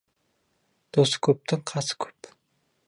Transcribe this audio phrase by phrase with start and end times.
[0.97, 2.33] Досы көптің қасы көп.